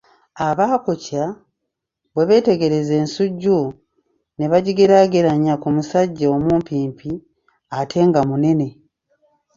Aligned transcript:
Abaakoca 0.47 1.23
bwe 2.13 2.23
beetegereza 2.29 2.93
ensujju 3.01 3.59
ne 4.37 4.45
bagigeraageranya 4.51 5.53
ku 5.61 5.67
musajja 5.75 6.25
omumpimpi 6.35 7.11
ate 7.79 7.99
nga 8.07 8.21
munene. 8.29 8.67